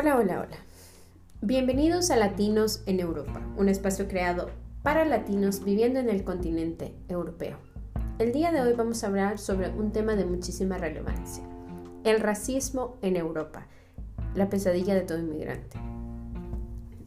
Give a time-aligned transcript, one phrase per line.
[0.00, 0.56] Hola, hola, hola.
[1.40, 4.48] Bienvenidos a Latinos en Europa, un espacio creado
[4.84, 7.56] para latinos viviendo en el continente europeo.
[8.20, 11.42] El día de hoy vamos a hablar sobre un tema de muchísima relevancia,
[12.04, 13.66] el racismo en Europa,
[14.36, 15.78] la pesadilla de todo inmigrante.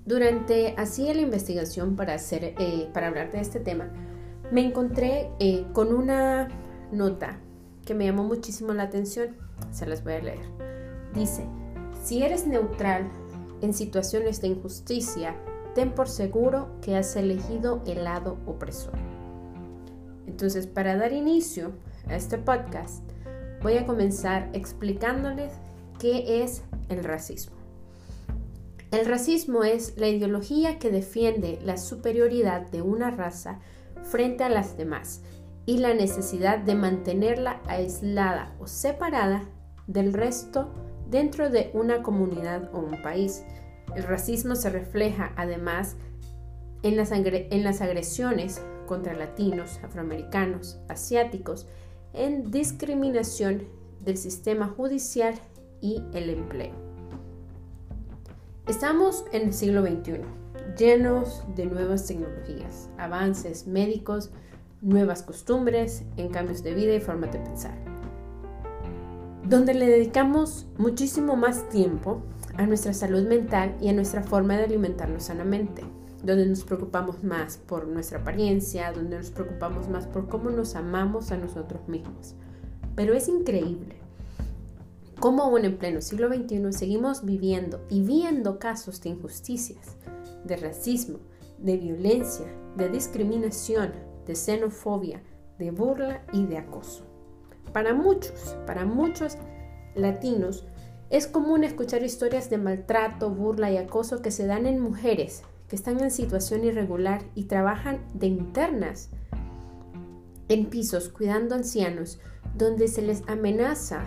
[0.05, 3.89] Durante así la investigación para, hacer, eh, para hablar de este tema,
[4.51, 6.49] me encontré eh, con una
[6.91, 7.39] nota
[7.85, 9.37] que me llamó muchísimo la atención.
[9.71, 10.41] Se las voy a leer.
[11.13, 11.45] Dice,
[12.01, 13.09] si eres neutral
[13.61, 15.35] en situaciones de injusticia,
[15.75, 18.97] ten por seguro que has elegido el lado opresor.
[20.27, 21.73] Entonces, para dar inicio
[22.07, 23.03] a este podcast,
[23.61, 25.53] voy a comenzar explicándoles
[25.99, 27.55] qué es el racismo.
[28.91, 33.59] El racismo es la ideología que defiende la superioridad de una raza
[34.03, 35.21] frente a las demás
[35.65, 39.43] y la necesidad de mantenerla aislada o separada
[39.87, 40.73] del resto
[41.11, 43.43] dentro de una comunidad o un país.
[43.95, 45.97] El racismo se refleja además
[46.81, 47.11] en las,
[47.81, 51.67] agresiones contra latinos, afroamericanos, asiáticos,
[52.13, 53.63] en discriminación
[54.03, 55.35] del sistema judicial
[55.81, 56.73] y el empleo.
[58.67, 60.21] Estamos en el siglo XXI,
[60.77, 64.31] llenos de nuevas tecnologías, avances médicos,
[64.81, 67.90] nuevas costumbres, en cambios de vida y forma de pensar
[69.47, 72.21] donde le dedicamos muchísimo más tiempo
[72.57, 75.83] a nuestra salud mental y a nuestra forma de alimentarnos sanamente,
[76.23, 81.31] donde nos preocupamos más por nuestra apariencia, donde nos preocupamos más por cómo nos amamos
[81.31, 82.35] a nosotros mismos.
[82.95, 83.95] Pero es increíble
[85.19, 89.97] cómo aún en pleno siglo XXI seguimos viviendo y viendo casos de injusticias,
[90.45, 91.19] de racismo,
[91.57, 93.91] de violencia, de discriminación,
[94.25, 95.21] de xenofobia,
[95.57, 97.10] de burla y de acoso.
[97.73, 99.37] Para muchos, para muchos
[99.95, 100.65] latinos,
[101.09, 105.75] es común escuchar historias de maltrato, burla y acoso que se dan en mujeres que
[105.75, 109.09] están en situación irregular y trabajan de internas
[110.49, 112.19] en pisos cuidando ancianos
[112.57, 114.03] donde se les amenaza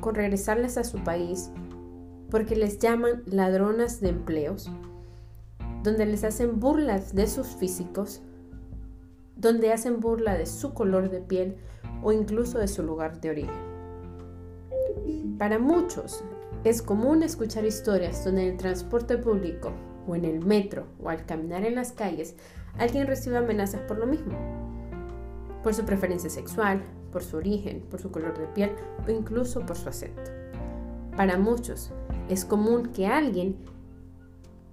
[0.00, 1.50] con regresarles a su país
[2.30, 4.70] porque les llaman ladronas de empleos,
[5.82, 8.20] donde les hacen burlas de sus físicos,
[9.38, 11.56] donde hacen burla de su color de piel
[12.02, 13.78] o incluso de su lugar de origen.
[15.38, 16.22] Para muchos
[16.64, 19.72] es común escuchar historias donde en el transporte público
[20.08, 22.34] o en el metro o al caminar en las calles
[22.78, 24.36] alguien recibe amenazas por lo mismo,
[25.62, 26.82] por su preferencia sexual,
[27.12, 28.72] por su origen, por su color de piel
[29.06, 30.32] o incluso por su acento.
[31.16, 31.92] Para muchos
[32.28, 33.56] es común que alguien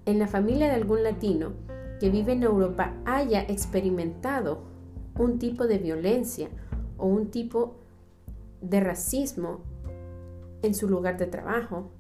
[0.06, 1.54] en la familia de algún latino
[2.00, 4.64] que vive en Europa haya experimentado
[5.18, 6.50] un tipo de violencia
[6.98, 7.78] o un tipo
[8.62, 9.62] de racismo
[10.62, 11.92] en su lugar de trabajo,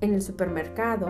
[0.00, 1.08] en el supermercado,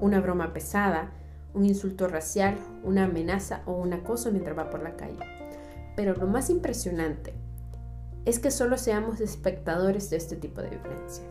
[0.00, 1.12] una broma pesada,
[1.54, 5.18] un insulto racial, una amenaza o un acoso mientras va por la calle.
[5.96, 7.34] Pero lo más impresionante
[8.24, 11.24] es que solo seamos espectadores de este tipo de violencia.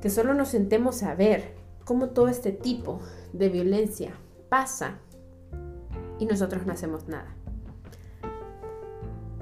[0.00, 1.57] Que solo nos sentemos a ver
[1.88, 3.00] cómo todo este tipo
[3.32, 4.12] de violencia
[4.50, 4.98] pasa
[6.18, 7.34] y nosotros no hacemos nada.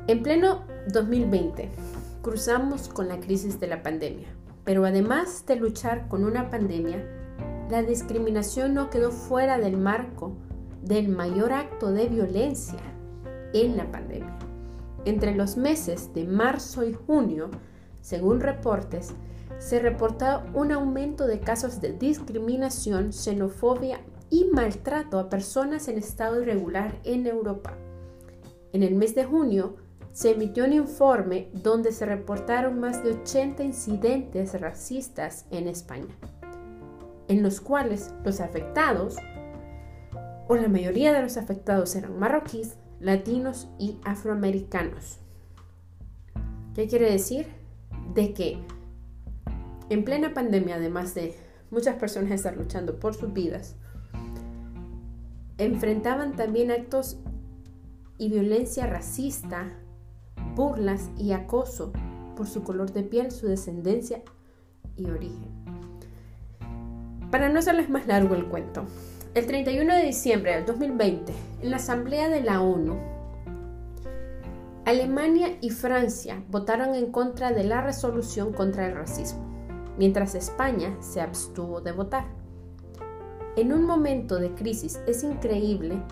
[0.07, 0.63] En pleno
[0.93, 1.69] 2020
[2.23, 4.29] cruzamos con la crisis de la pandemia,
[4.63, 7.05] pero además de luchar con una pandemia,
[7.69, 10.37] la discriminación no quedó fuera del marco
[10.83, 12.79] del mayor acto de violencia
[13.55, 14.39] en la pandemia.
[15.05, 17.51] Entre los meses de marzo y junio,
[18.03, 19.15] según reportes,
[19.59, 24.01] se reportó un aumento de casos de discriminación, xenofobia
[24.31, 27.75] y maltrato a personas en estado irregular en Europa.
[28.73, 29.77] En el mes de junio,
[30.13, 36.15] se emitió un informe donde se reportaron más de 80 incidentes racistas en España,
[37.29, 39.17] en los cuales los afectados,
[40.49, 45.19] o la mayoría de los afectados eran marroquíes, latinos y afroamericanos.
[46.75, 47.49] ¿Qué quiere decir?
[48.15, 48.59] De que
[49.89, 51.35] en plena pandemia, además de
[51.71, 53.77] muchas personas estar luchando por sus vidas,
[55.59, 57.19] enfrentaban también actos
[58.19, 59.73] y violencia racista
[60.57, 61.93] burlas y acoso
[62.37, 64.23] por su color de piel, su descendencia
[64.97, 65.55] y origen.
[67.31, 68.85] Para no hacerles más largo el cuento,
[69.35, 71.33] el 31 de diciembre del 2020,
[71.63, 72.97] en la Asamblea de la ONU,
[74.87, 79.46] Alemania y Francia votaron en contra de la resolución contra el racismo,
[79.99, 82.27] mientras España se abstuvo de votar.
[83.57, 86.03] En un momento de crisis es increíble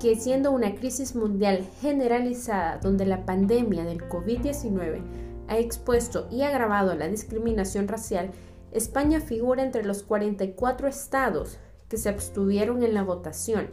[0.00, 5.02] que siendo una crisis mundial generalizada donde la pandemia del COVID-19
[5.48, 8.30] ha expuesto y agravado la discriminación racial,
[8.70, 11.58] España figura entre los 44 estados
[11.88, 13.70] que se abstuvieron en la votación,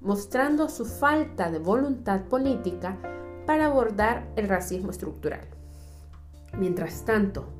[0.00, 2.98] mostrando su falta de voluntad política
[3.46, 5.40] para abordar el racismo estructural.
[6.56, 7.57] Mientras tanto,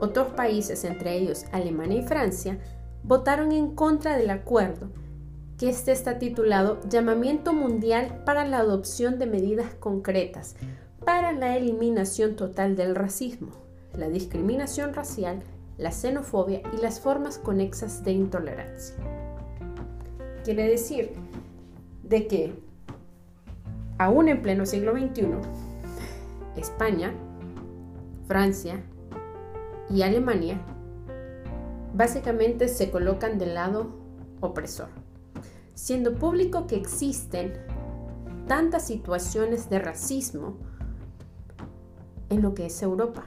[0.00, 2.58] otros países, entre ellos Alemania y Francia,
[3.02, 4.90] votaron en contra del acuerdo,
[5.58, 10.56] que este está titulado Llamamiento Mundial para la adopción de medidas concretas
[11.04, 13.50] para la eliminación total del racismo,
[13.94, 15.42] la discriminación racial,
[15.76, 18.96] la xenofobia y las formas conexas de intolerancia.
[20.44, 21.12] Quiere decir
[22.02, 22.54] de que
[23.98, 25.26] aún en pleno siglo XXI,
[26.56, 27.12] España,
[28.26, 28.82] Francia
[29.90, 30.60] y Alemania
[31.94, 33.90] básicamente se colocan del lado
[34.40, 34.88] opresor,
[35.74, 37.54] siendo público que existen
[38.46, 40.56] tantas situaciones de racismo
[42.28, 43.24] en lo que es Europa.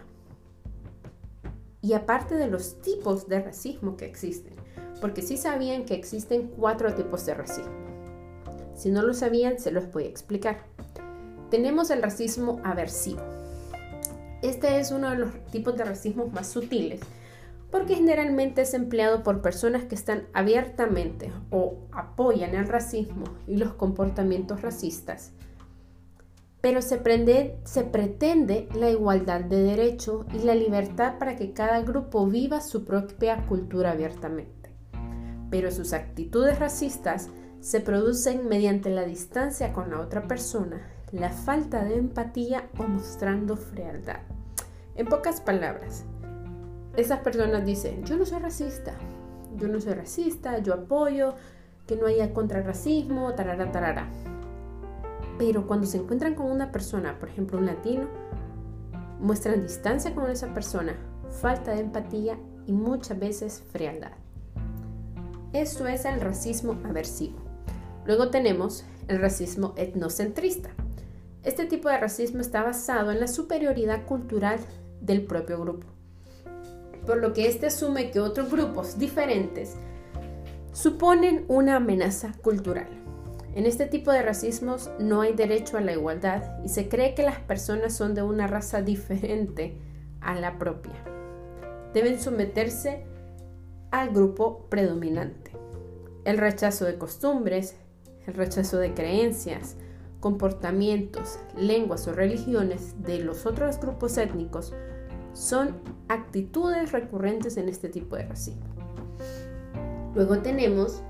[1.81, 4.55] Y aparte de los tipos de racismo que existen,
[5.01, 7.73] porque sí sabían que existen cuatro tipos de racismo.
[8.73, 10.63] Si no lo sabían, se los voy a explicar.
[11.49, 13.21] Tenemos el racismo aversivo.
[14.43, 16.99] Este es uno de los tipos de racismo más sutiles
[17.73, 23.73] porque generalmente es empleado por personas que están abiertamente o apoyan el racismo y los
[23.73, 25.31] comportamientos racistas,
[26.61, 27.01] pero se,
[27.63, 32.85] se pretende la igualdad de derecho y la libertad para que cada grupo viva su
[32.85, 34.69] propia cultura abiertamente.
[35.49, 37.29] Pero sus actitudes racistas
[37.59, 43.57] se producen mediante la distancia con la otra persona, la falta de empatía o mostrando
[43.57, 44.32] frialdad.
[44.95, 46.05] En pocas palabras,
[46.95, 48.93] esas personas dicen, yo no soy racista,
[49.57, 51.33] yo no soy racista, yo apoyo
[51.87, 54.07] que no haya contrarracismo, tarara, tarara.
[55.39, 58.07] Pero cuando se encuentran con una persona, por ejemplo un latino,
[59.19, 60.95] muestran distancia con esa persona,
[61.41, 62.37] falta de empatía
[62.67, 64.11] y muchas veces frialdad.
[65.53, 67.37] Eso es el racismo aversivo.
[68.05, 70.69] Luego tenemos el racismo etnocentrista.
[71.43, 74.59] Este tipo de racismo está basado en la superioridad cultural
[75.03, 75.93] del propio grupo
[77.05, 79.75] por lo que éste asume que otros grupos diferentes
[80.71, 82.87] suponen una amenaza cultural.
[83.55, 87.23] En este tipo de racismos no hay derecho a la igualdad y se cree que
[87.23, 89.77] las personas son de una raza diferente
[90.21, 90.95] a la propia.
[91.93, 93.05] Deben someterse
[93.91, 95.51] al grupo predominante.
[96.25, 97.75] El rechazo de costumbres,
[98.25, 99.75] el rechazo de creencias,
[100.19, 104.73] comportamientos, lenguas o religiones de los otros grupos étnicos
[105.33, 105.75] son
[106.07, 108.63] actitudes recurrentes en este tipo de racismo.
[110.15, 111.01] Luego tenemos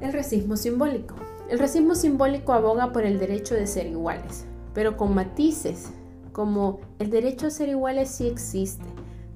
[0.00, 1.14] el racismo simbólico.
[1.50, 4.44] El racismo simbólico aboga por el derecho de ser iguales,
[4.74, 5.90] pero con matices,
[6.32, 8.84] como el derecho a ser iguales sí existe,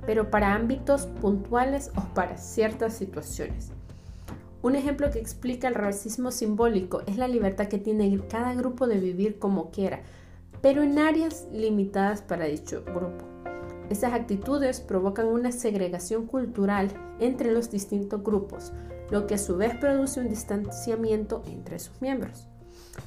[0.06, 3.70] pero para ámbitos puntuales o para ciertas situaciones.
[4.62, 8.98] Un ejemplo que explica el racismo simbólico es la libertad que tiene cada grupo de
[8.98, 10.00] vivir como quiera,
[10.60, 13.29] pero en áreas limitadas para dicho grupo.
[13.90, 18.72] Estas actitudes provocan una segregación cultural entre los distintos grupos,
[19.10, 22.46] lo que a su vez produce un distanciamiento entre sus miembros.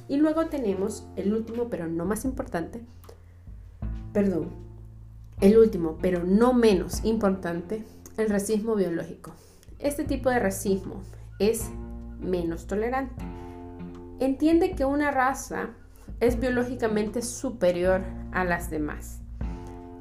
[0.08, 2.82] Y luego tenemos el último, pero no más importante,
[4.12, 4.50] perdón,
[5.40, 7.82] el último, pero no menos importante,
[8.18, 9.32] el racismo biológico.
[9.78, 11.00] Este tipo de racismo
[11.38, 11.64] es
[12.20, 13.24] menos tolerante.
[14.20, 15.70] Entiende que una raza
[16.20, 19.23] es biológicamente superior a las demás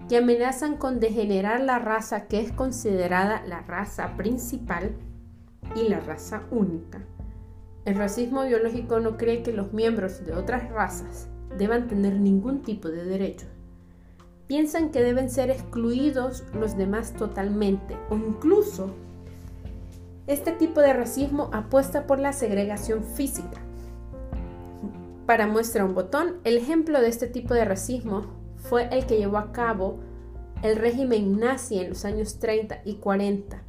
[0.09, 4.91] que amenazan con degenerar la raza que es considerada la raza principal
[5.75, 7.01] y la raza única.
[7.85, 12.89] El racismo biológico no cree que los miembros de otras razas deban tener ningún tipo
[12.89, 13.45] de derecho.
[14.47, 18.93] Piensan que deben ser excluidos los demás totalmente o incluso
[20.27, 23.59] este tipo de racismo apuesta por la segregación física.
[25.25, 29.37] Para muestra un botón, el ejemplo de este tipo de racismo fue el que llevó
[29.37, 29.99] a cabo
[30.63, 33.61] el régimen nazi en los años 30 y 40,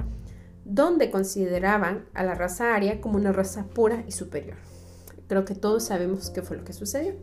[0.63, 4.57] donde consideraban a la raza aria como una raza pura y superior.
[5.27, 7.15] Creo que todos sabemos qué fue lo que sucedió.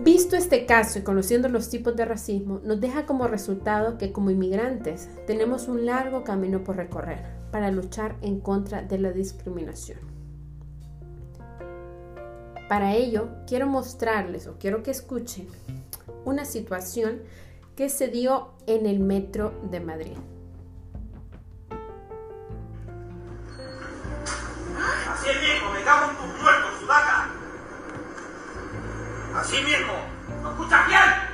[0.00, 4.30] Visto este caso y conociendo los tipos de racismo, nos deja como resultado que como
[4.30, 9.98] inmigrantes tenemos un largo camino por recorrer para luchar en contra de la discriminación.
[12.68, 15.48] Para ello, quiero mostrarles o quiero que escuchen
[16.24, 17.22] una situación
[17.76, 20.16] que se dio en el metro de Madrid.
[25.10, 27.28] Así mismo, me cago en tus muertos, sudaca.
[29.34, 29.92] Así mismo,
[30.42, 31.27] ¿no escuchas bien?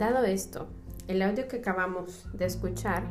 [0.00, 0.66] Dado esto,
[1.08, 3.02] el audio que acabamos de escuchar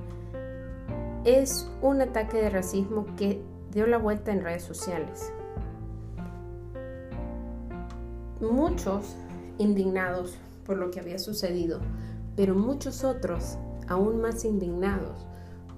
[1.23, 5.31] es un ataque de racismo que dio la vuelta en redes sociales.
[8.41, 9.15] Muchos
[9.59, 11.79] indignados por lo que había sucedido,
[12.35, 15.27] pero muchos otros aún más indignados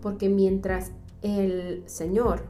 [0.02, 2.46] porque mientras el Señor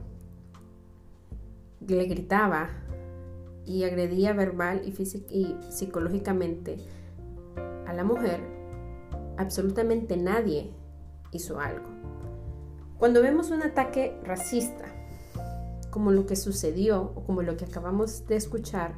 [1.84, 2.70] le gritaba
[3.66, 4.92] y agredía verbal y,
[5.36, 6.78] y psicológicamente
[7.92, 8.40] la mujer,
[9.36, 10.74] absolutamente nadie
[11.32, 11.86] hizo algo.
[12.98, 14.84] Cuando vemos un ataque racista,
[15.90, 18.94] como lo que sucedió o como lo que acabamos de escuchar,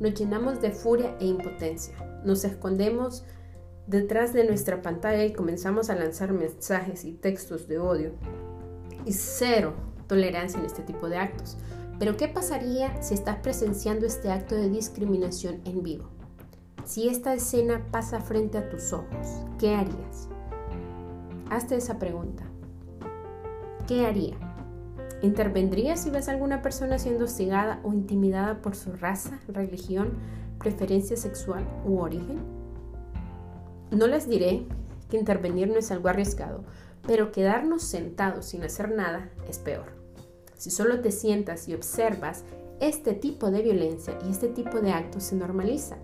[0.00, 1.94] nos llenamos de furia e impotencia.
[2.24, 3.24] Nos escondemos
[3.86, 8.12] detrás de nuestra pantalla y comenzamos a lanzar mensajes y textos de odio
[9.04, 9.74] y cero
[10.06, 11.56] tolerancia en este tipo de actos.
[11.98, 16.21] Pero ¿qué pasaría si estás presenciando este acto de discriminación en vivo?
[16.84, 20.28] Si esta escena pasa frente a tus ojos, ¿qué harías?
[21.48, 22.42] Hazte esa pregunta.
[23.86, 24.36] ¿Qué haría?
[25.22, 30.14] ¿Intervendrías si ves a alguna persona siendo hostigada o intimidada por su raza, religión,
[30.58, 32.40] preferencia sexual u origen?
[33.92, 34.66] No les diré
[35.08, 36.64] que intervenir no es algo arriesgado,
[37.06, 39.92] pero quedarnos sentados sin hacer nada es peor.
[40.56, 42.44] Si solo te sientas y observas,
[42.80, 45.98] este tipo de violencia y este tipo de actos se normaliza.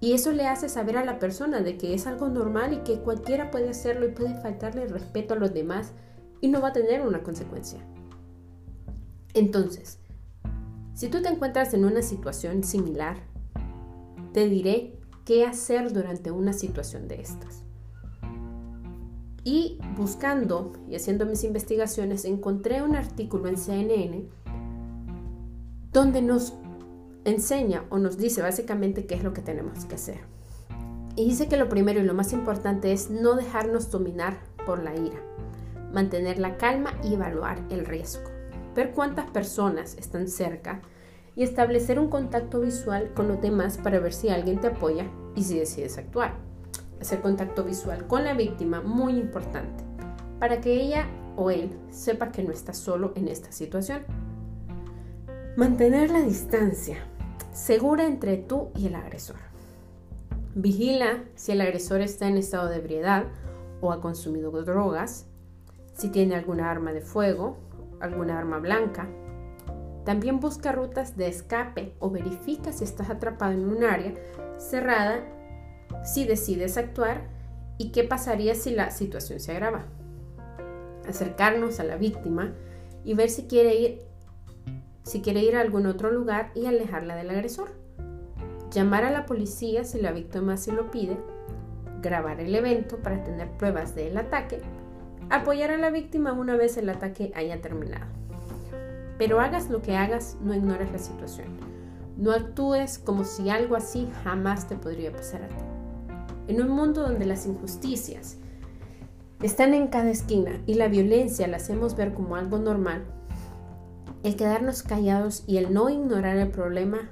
[0.00, 3.00] Y eso le hace saber a la persona de que es algo normal y que
[3.00, 5.92] cualquiera puede hacerlo y puede faltarle respeto a los demás
[6.40, 7.80] y no va a tener una consecuencia.
[9.34, 9.98] Entonces,
[10.94, 13.16] si tú te encuentras en una situación similar,
[14.32, 17.64] te diré qué hacer durante una situación de estas.
[19.44, 24.28] Y buscando y haciendo mis investigaciones, encontré un artículo en CNN
[25.92, 26.54] donde nos
[27.30, 30.20] enseña o nos dice básicamente qué es lo que tenemos que hacer.
[31.16, 34.94] Y dice que lo primero y lo más importante es no dejarnos dominar por la
[34.94, 35.20] ira,
[35.92, 38.30] mantener la calma y evaluar el riesgo,
[38.76, 40.80] ver cuántas personas están cerca
[41.34, 45.42] y establecer un contacto visual con los demás para ver si alguien te apoya y
[45.42, 46.34] si decides actuar.
[47.00, 49.84] Hacer contacto visual con la víctima, muy importante,
[50.38, 51.06] para que ella
[51.36, 54.02] o él sepa que no está solo en esta situación.
[55.56, 57.07] Mantener la distancia
[57.58, 59.36] segura entre tú y el agresor.
[60.54, 63.24] Vigila si el agresor está en estado de ebriedad
[63.80, 65.26] o ha consumido drogas,
[65.92, 67.58] si tiene alguna arma de fuego,
[68.00, 69.08] alguna arma blanca.
[70.04, 74.14] También busca rutas de escape o verifica si estás atrapado en un área
[74.56, 75.20] cerrada,
[76.04, 77.28] si decides actuar
[77.76, 79.86] y qué pasaría si la situación se agrava.
[81.08, 82.54] Acercarnos a la víctima
[83.04, 84.07] y ver si quiere ir
[85.08, 87.70] si quiere ir a algún otro lugar y alejarla del agresor.
[88.70, 91.16] Llamar a la policía si la víctima se lo pide,
[92.02, 94.60] grabar el evento para tener pruebas del ataque,
[95.30, 98.04] apoyar a la víctima una vez el ataque haya terminado.
[99.16, 101.48] Pero hagas lo que hagas, no ignores la situación.
[102.18, 105.64] No actúes como si algo así jamás te podría pasar a ti.
[106.48, 108.36] En un mundo donde las injusticias
[109.40, 113.06] están en cada esquina y la violencia la hacemos ver como algo normal,
[114.22, 117.10] el quedarnos callados y el no ignorar el problema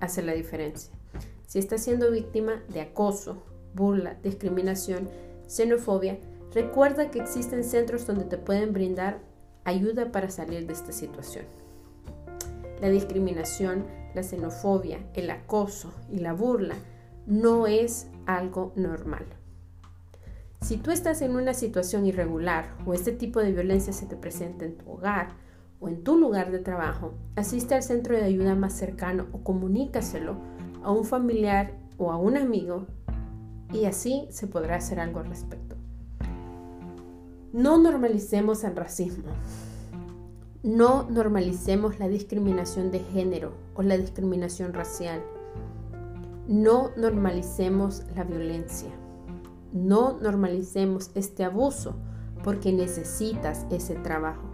[0.00, 0.92] hace la diferencia.
[1.46, 3.42] Si estás siendo víctima de acoso,
[3.74, 5.08] burla, discriminación,
[5.46, 6.18] xenofobia,
[6.52, 9.20] recuerda que existen centros donde te pueden brindar
[9.64, 11.44] ayuda para salir de esta situación.
[12.80, 16.76] La discriminación, la xenofobia, el acoso y la burla
[17.26, 19.26] no es algo normal.
[20.62, 24.64] Si tú estás en una situación irregular o este tipo de violencia se te presenta
[24.64, 25.45] en tu hogar,
[25.88, 30.36] en tu lugar de trabajo, asiste al centro de ayuda más cercano o comunícaselo
[30.82, 32.86] a un familiar o a un amigo
[33.72, 35.76] y así se podrá hacer algo al respecto.
[37.52, 39.32] No normalicemos el racismo.
[40.62, 45.22] No normalicemos la discriminación de género o la discriminación racial.
[46.48, 48.90] No normalicemos la violencia.
[49.72, 51.94] No normalicemos este abuso
[52.44, 54.45] porque necesitas ese trabajo.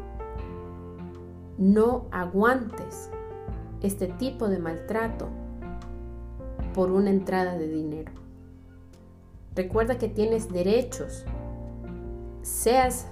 [1.63, 3.09] No aguantes
[3.83, 5.29] este tipo de maltrato
[6.75, 8.11] por una entrada de dinero.
[9.55, 11.25] Recuerda que tienes derechos,
[12.43, 13.07] seas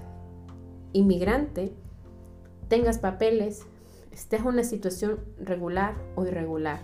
[0.92, 1.72] inmigrante,
[2.66, 3.66] tengas papeles,
[4.10, 6.80] estés en una situación regular o irregular.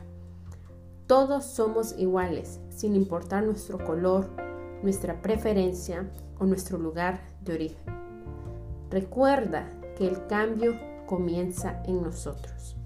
[1.09, 4.31] Todos somos iguales, sin importar nuestro color,
[4.85, 6.09] nuestra preferencia
[6.39, 7.93] o nuestro lugar de origen.
[8.89, 9.69] Recuerda
[9.99, 12.77] que el cambio comienza en nosotros.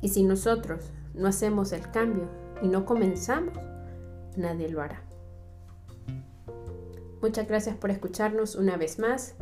[0.00, 2.28] Y si nosotros no hacemos el cambio
[2.62, 3.58] y no comenzamos,
[4.36, 5.02] nadie lo hará.
[7.22, 9.34] Muchas gracias por escucharnos una vez más.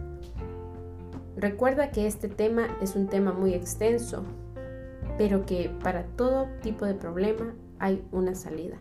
[1.36, 4.24] Recuerda que este tema es un tema muy extenso,
[5.16, 8.78] pero que para todo tipo de problema hay una salida.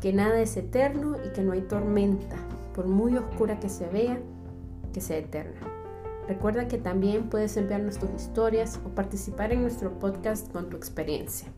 [0.00, 2.36] Que nada es eterno y que no hay tormenta,
[2.74, 4.18] por muy oscura que se vea,
[4.94, 5.73] que sea eterna.
[6.26, 11.48] Recuerda que también puedes enviarnos tus historias o participar en nuestro podcast con tu experiencia.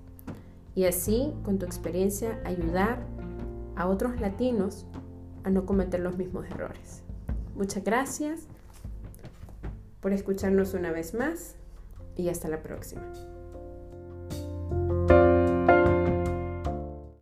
[0.75, 3.06] Y así, con tu experiencia, ayudar
[3.76, 4.85] a otros latinos
[5.44, 7.02] a no cometer los mismos errores.
[7.54, 8.49] Muchas gracias
[10.00, 11.54] por escucharnos una vez más
[12.16, 13.02] y hasta la próxima.